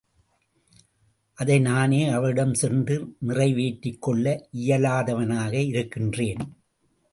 அதை 1.37 1.59
நானே 1.59 2.07
அவளிடம் 2.07 2.53
சென்று 2.53 3.15
நிறைவேற்றிக்கொள்ள 3.27 4.25
இயலாதவனாக 4.51 5.53
இருக்கின்றேன். 5.63 6.43